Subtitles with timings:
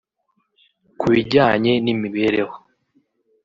[0.99, 2.55] Ku bijyanye n’imibereho